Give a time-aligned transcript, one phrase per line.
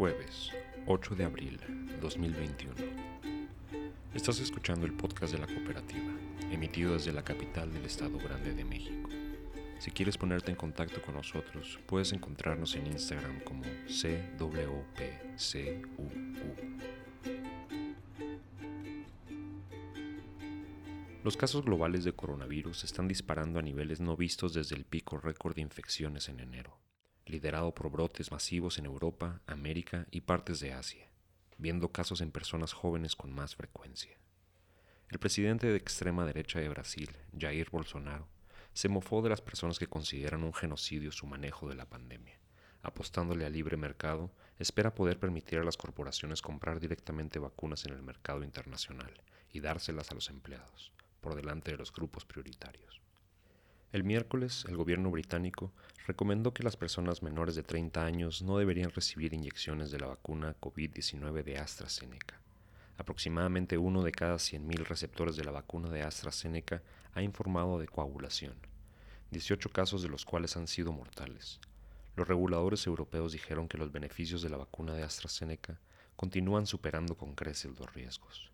[0.00, 0.50] jueves
[0.86, 1.60] 8 de abril
[2.00, 2.74] 2021.
[4.14, 6.14] Estás escuchando el podcast de la cooperativa,
[6.50, 9.10] emitido desde la capital del Estado Grande de México.
[9.78, 14.80] Si quieres ponerte en contacto con nosotros, puedes encontrarnos en Instagram como CWPCUU.
[21.22, 25.56] Los casos globales de coronavirus están disparando a niveles no vistos desde el pico récord
[25.56, 26.80] de infecciones en enero
[27.30, 31.10] liderado por brotes masivos en Europa, América y partes de Asia,
[31.58, 34.16] viendo casos en personas jóvenes con más frecuencia.
[35.08, 38.28] El presidente de extrema derecha de Brasil, Jair Bolsonaro,
[38.72, 42.38] se mofó de las personas que consideran un genocidio su manejo de la pandemia.
[42.82, 48.02] Apostándole al libre mercado, espera poder permitir a las corporaciones comprar directamente vacunas en el
[48.02, 49.12] mercado internacional
[49.52, 53.02] y dárselas a los empleados, por delante de los grupos prioritarios.
[53.92, 55.72] El miércoles, el gobierno británico
[56.06, 60.54] recomendó que las personas menores de 30 años no deberían recibir inyecciones de la vacuna
[60.60, 62.40] COVID-19 de AstraZeneca.
[62.98, 68.54] Aproximadamente uno de cada 100.000 receptores de la vacuna de AstraZeneca ha informado de coagulación,
[69.32, 71.58] 18 casos de los cuales han sido mortales.
[72.14, 75.80] Los reguladores europeos dijeron que los beneficios de la vacuna de AstraZeneca
[76.14, 78.49] continúan superando con creces los riesgos.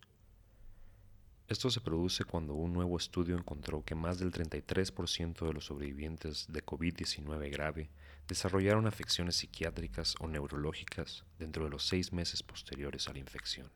[1.49, 6.45] Esto se produce cuando un nuevo estudio encontró que más del 33% de los sobrevivientes
[6.49, 7.89] de COVID-19 grave
[8.27, 13.71] desarrollaron afecciones psiquiátricas o neurológicas dentro de los seis meses posteriores a la infección.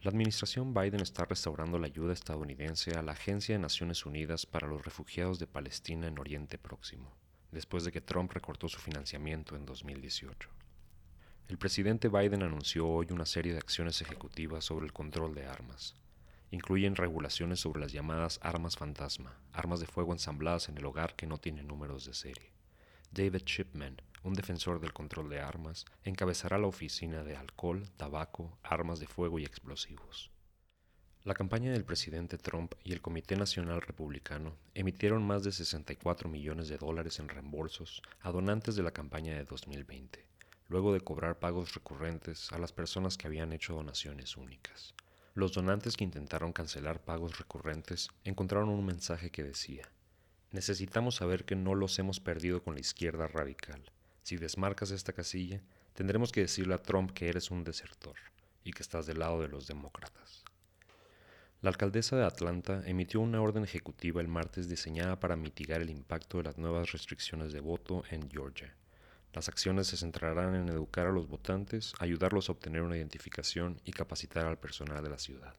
[0.00, 4.66] La administración Biden está restaurando la ayuda estadounidense a la Agencia de Naciones Unidas para
[4.66, 7.14] los Refugiados de Palestina en Oriente Próximo,
[7.52, 10.48] después de que Trump recortó su financiamiento en 2018.
[11.48, 15.94] El presidente Biden anunció hoy una serie de acciones ejecutivas sobre el control de armas,
[16.50, 21.26] incluyen regulaciones sobre las llamadas armas fantasma, armas de fuego ensambladas en el hogar que
[21.26, 22.52] no tienen números de serie.
[23.12, 29.00] David Chipman, un defensor del control de armas, encabezará la oficina de alcohol, tabaco, armas
[29.00, 30.30] de fuego y explosivos.
[31.26, 36.68] La campaña del presidente Trump y el Comité Nacional Republicano emitieron más de 64 millones
[36.68, 40.24] de dólares en reembolsos a donantes de la campaña de 2020,
[40.68, 44.94] luego de cobrar pagos recurrentes a las personas que habían hecho donaciones únicas.
[45.36, 49.86] Los donantes que intentaron cancelar pagos recurrentes encontraron un mensaje que decía,
[50.50, 53.92] necesitamos saber que no los hemos perdido con la izquierda radical.
[54.22, 55.60] Si desmarcas esta casilla,
[55.92, 58.16] tendremos que decirle a Trump que eres un desertor
[58.64, 60.42] y que estás del lado de los demócratas.
[61.60, 66.38] La alcaldesa de Atlanta emitió una orden ejecutiva el martes diseñada para mitigar el impacto
[66.38, 68.74] de las nuevas restricciones de voto en Georgia
[69.32, 73.92] las acciones se centrarán en educar a los votantes, ayudarlos a obtener una identificación y
[73.92, 75.54] capacitar al personal de la ciudad.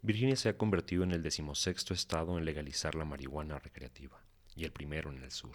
[0.00, 4.20] Virginia se ha convertido en el decimosexto estado en legalizar la marihuana recreativa
[4.56, 5.54] y el primero en el sur.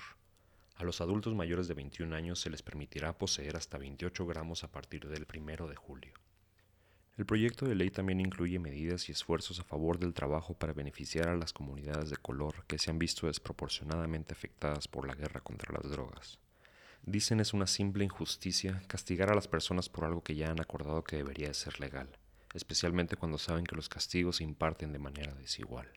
[0.75, 4.71] A los adultos mayores de 21 años se les permitirá poseer hasta 28 gramos a
[4.71, 6.13] partir del primero de julio.
[7.17, 11.29] El proyecto de ley también incluye medidas y esfuerzos a favor del trabajo para beneficiar
[11.29, 15.73] a las comunidades de color que se han visto desproporcionadamente afectadas por la guerra contra
[15.73, 16.37] las drogas.
[17.01, 21.03] Dicen es una simple injusticia castigar a las personas por algo que ya han acordado
[21.03, 22.07] que debería de ser legal,
[22.53, 25.89] especialmente cuando saben que los castigos se imparten de manera desigual.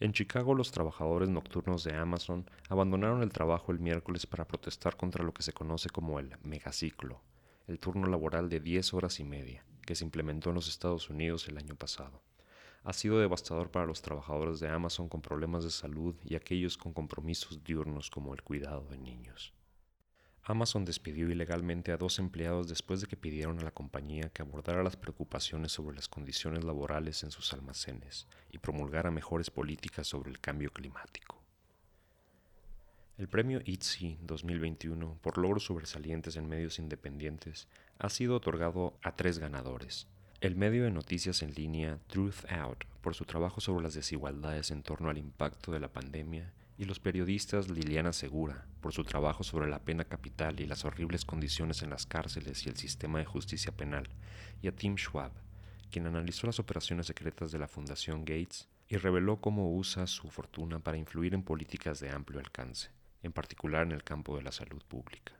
[0.00, 5.24] En Chicago los trabajadores nocturnos de Amazon abandonaron el trabajo el miércoles para protestar contra
[5.24, 7.20] lo que se conoce como el megaciclo,
[7.66, 11.48] el turno laboral de 10 horas y media, que se implementó en los Estados Unidos
[11.48, 12.22] el año pasado.
[12.82, 16.92] Ha sido devastador para los trabajadores de Amazon con problemas de salud y aquellos con
[16.92, 19.54] compromisos diurnos como el cuidado de niños.
[20.46, 24.82] Amazon despidió ilegalmente a dos empleados después de que pidieron a la compañía que abordara
[24.82, 30.40] las preocupaciones sobre las condiciones laborales en sus almacenes y promulgara mejores políticas sobre el
[30.40, 31.33] cambio climático.
[33.16, 37.68] El premio ITZY 2021 por logros sobresalientes en medios independientes
[38.00, 40.08] ha sido otorgado a tres ganadores.
[40.40, 44.82] El medio de noticias en línea Truth Out por su trabajo sobre las desigualdades en
[44.82, 49.70] torno al impacto de la pandemia y los periodistas Liliana Segura por su trabajo sobre
[49.70, 53.70] la pena capital y las horribles condiciones en las cárceles y el sistema de justicia
[53.70, 54.08] penal,
[54.60, 55.30] y a Tim Schwab,
[55.92, 60.80] quien analizó las operaciones secretas de la Fundación Gates y reveló cómo usa su fortuna
[60.80, 62.90] para influir en políticas de amplio alcance
[63.24, 65.32] en particular en el campo de la salud pública.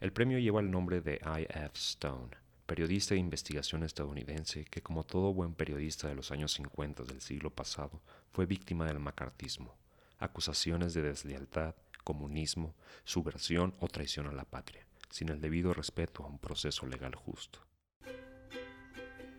[0.00, 1.70] El premio lleva el nombre de I.F.
[1.74, 7.20] Stone, periodista de investigación estadounidense que, como todo buen periodista de los años 50 del
[7.20, 8.00] siglo pasado,
[8.32, 9.76] fue víctima del macartismo,
[10.18, 12.74] acusaciones de deslealtad, comunismo,
[13.04, 17.60] subversión o traición a la patria, sin el debido respeto a un proceso legal justo.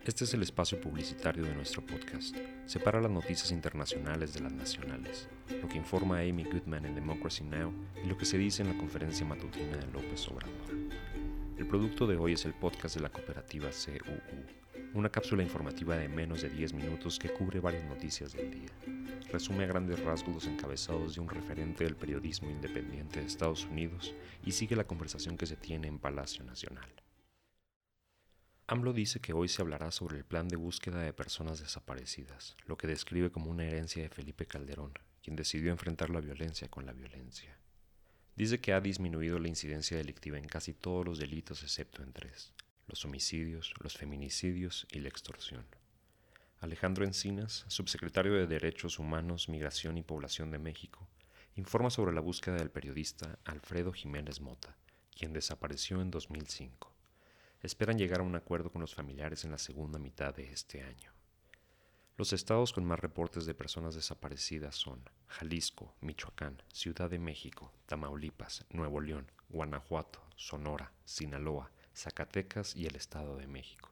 [0.06, 2.36] Este es el espacio publicitario de nuestro podcast.
[2.64, 5.28] Separa las noticias internacionales de las nacionales,
[5.60, 7.72] lo que informa Amy Goodman en Democracy Now!
[8.04, 10.54] y lo que se dice en la conferencia matutina de López Obrador.
[11.58, 16.08] El producto de hoy es el podcast de la cooperativa CUU, una cápsula informativa de
[16.08, 18.70] menos de 10 minutos que cubre varias noticias del día.
[19.32, 24.14] Resume a grandes rasgos los encabezados de un referente del periodismo independiente de Estados Unidos
[24.44, 27.05] y sigue la conversación que se tiene en Palacio Nacional.
[28.68, 32.76] AMLO dice que hoy se hablará sobre el plan de búsqueda de personas desaparecidas, lo
[32.76, 34.92] que describe como una herencia de Felipe Calderón,
[35.22, 37.56] quien decidió enfrentar la violencia con la violencia.
[38.34, 42.54] Dice que ha disminuido la incidencia delictiva en casi todos los delitos excepto en tres,
[42.88, 45.64] los homicidios, los feminicidios y la extorsión.
[46.58, 51.08] Alejandro Encinas, subsecretario de Derechos Humanos, Migración y Población de México,
[51.54, 54.76] informa sobre la búsqueda del periodista Alfredo Jiménez Mota,
[55.16, 56.95] quien desapareció en 2005
[57.66, 61.12] esperan llegar a un acuerdo con los familiares en la segunda mitad de este año.
[62.16, 68.64] Los estados con más reportes de personas desaparecidas son Jalisco, Michoacán, Ciudad de México, Tamaulipas,
[68.70, 73.90] Nuevo León, Guanajuato, Sonora, Sinaloa, Zacatecas y el Estado de México.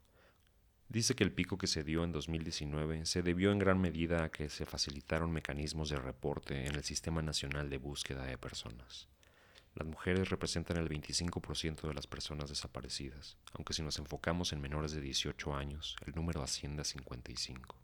[0.88, 4.30] Dice que el pico que se dio en 2019 se debió en gran medida a
[4.30, 9.08] que se facilitaron mecanismos de reporte en el Sistema Nacional de Búsqueda de Personas.
[9.74, 14.92] Las mujeres representan el 25% de las personas desaparecidas, aunque si nos enfocamos en menores
[14.92, 17.76] de 18 años, el número asciende a 55.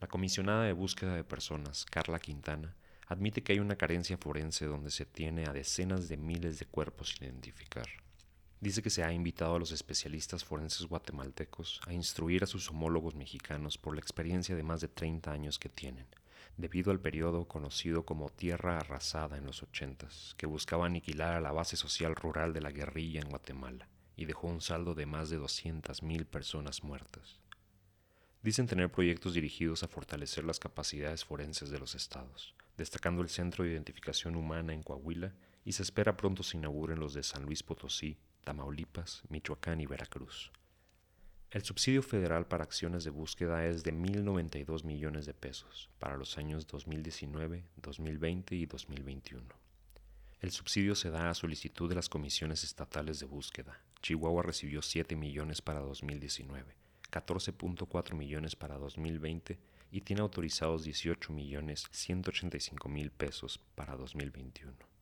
[0.00, 2.76] La comisionada de búsqueda de personas, Carla Quintana,
[3.06, 7.10] admite que hay una carencia forense donde se tiene a decenas de miles de cuerpos
[7.10, 7.88] sin identificar.
[8.60, 13.14] Dice que se ha invitado a los especialistas forenses guatemaltecos a instruir a sus homólogos
[13.14, 16.06] mexicanos por la experiencia de más de 30 años que tienen,
[16.56, 21.52] debido al periodo conocido como Tierra Arrasada en los ochentas, que buscaba aniquilar a la
[21.52, 25.38] base social rural de la guerrilla en Guatemala y dejó un saldo de más de
[25.38, 27.38] 200.000 personas muertas.
[28.42, 33.64] Dicen tener proyectos dirigidos a fortalecer las capacidades forenses de los estados, destacando el Centro
[33.64, 35.34] de Identificación Humana en Coahuila
[35.64, 40.50] y se espera pronto se inauguren los de San Luis Potosí, Tamaulipas, Michoacán y Veracruz.
[41.50, 46.36] El subsidio federal para acciones de búsqueda es de 1.092 millones de pesos para los
[46.36, 49.46] años 2019, 2020 y 2021.
[50.42, 53.80] El subsidio se da a solicitud de las comisiones estatales de búsqueda.
[54.02, 56.76] Chihuahua recibió 7 millones para 2019,
[57.10, 59.58] 14.4 millones para 2020
[59.90, 64.97] y tiene autorizados 18 millones 185 mil pesos para 2021.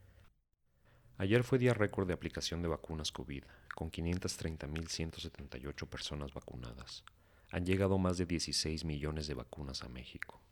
[1.19, 3.43] Ayer fue día récord de aplicación de vacunas COVID,
[3.75, 7.05] con 530.178 personas vacunadas.
[7.51, 10.43] Han llegado más de 16 millones de vacunas a México.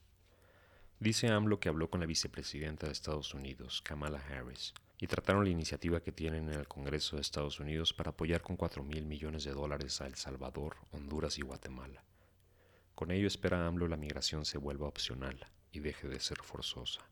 [0.99, 5.51] Dice AMLO que habló con la vicepresidenta de Estados Unidos, Kamala Harris, y trataron la
[5.51, 9.45] iniciativa que tienen en el Congreso de Estados Unidos para apoyar con 4 mil millones
[9.45, 12.05] de dólares a El Salvador, Honduras y Guatemala.
[12.95, 17.03] Con ello espera AMLO la migración se vuelva opcional y deje de ser forzosa.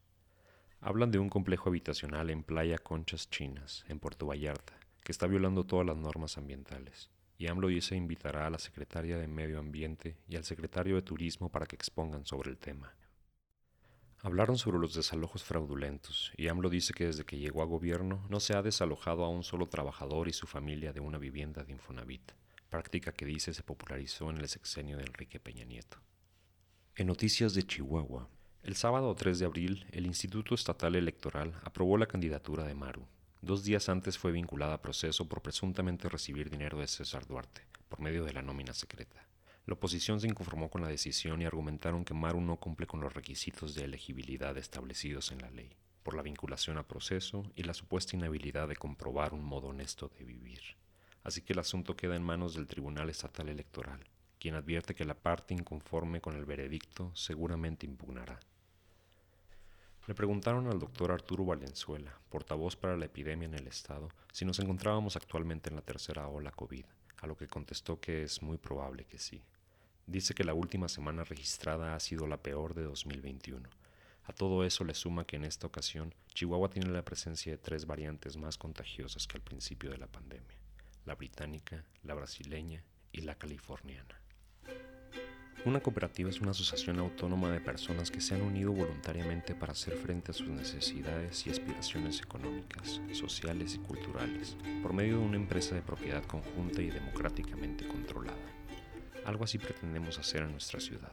[0.84, 4.72] Hablan de un complejo habitacional en Playa Conchas Chinas, en Puerto Vallarta,
[5.04, 7.08] que está violando todas las normas ambientales.
[7.38, 11.50] Y AMLO dice invitará a la secretaria de Medio Ambiente y al secretario de Turismo
[11.50, 12.96] para que expongan sobre el tema.
[14.22, 18.40] Hablaron sobre los desalojos fraudulentos y AMLO dice que desde que llegó a gobierno no
[18.40, 22.32] se ha desalojado a un solo trabajador y su familia de una vivienda de Infonavit,
[22.70, 25.98] práctica que dice se popularizó en el sexenio de Enrique Peña Nieto.
[26.96, 28.28] En noticias de Chihuahua,
[28.62, 33.04] el sábado 3 de abril, el Instituto Estatal Electoral aprobó la candidatura de Maru.
[33.40, 37.98] Dos días antes fue vinculada a proceso por presuntamente recibir dinero de César Duarte, por
[37.98, 39.26] medio de la nómina secreta.
[39.66, 43.12] La oposición se inconformó con la decisión y argumentaron que Maru no cumple con los
[43.12, 48.16] requisitos de elegibilidad establecidos en la ley, por la vinculación a proceso y la supuesta
[48.16, 50.60] inhabilidad de comprobar un modo honesto de vivir.
[51.24, 54.04] Así que el asunto queda en manos del Tribunal Estatal Electoral,
[54.42, 58.40] quien advierte que la parte inconforme con el veredicto seguramente impugnará.
[60.08, 64.58] Le preguntaron al doctor Arturo Valenzuela, portavoz para la epidemia en el estado, si nos
[64.58, 66.84] encontrábamos actualmente en la tercera ola COVID,
[67.18, 69.44] a lo que contestó que es muy probable que sí.
[70.08, 73.68] Dice que la última semana registrada ha sido la peor de 2021.
[74.24, 77.86] A todo eso le suma que en esta ocasión Chihuahua tiene la presencia de tres
[77.86, 80.58] variantes más contagiosas que al principio de la pandemia,
[81.04, 82.82] la británica, la brasileña
[83.12, 84.21] y la californiana.
[85.64, 89.94] Una cooperativa es una asociación autónoma de personas que se han unido voluntariamente para hacer
[89.94, 95.76] frente a sus necesidades y aspiraciones económicas, sociales y culturales, por medio de una empresa
[95.76, 98.36] de propiedad conjunta y democráticamente controlada.
[99.24, 101.12] Algo así pretendemos hacer en nuestra ciudad.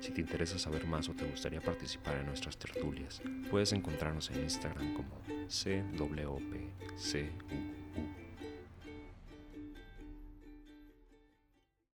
[0.00, 4.44] Si te interesa saber más o te gustaría participar en nuestras tertulias, puedes encontrarnos en
[4.44, 6.20] Instagram como CWPCU